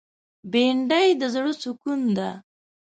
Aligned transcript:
بېنډۍ 0.51 1.07
د 1.19 1.21
زړه 1.33 1.53
سکون 1.61 2.01
ده 2.17 2.29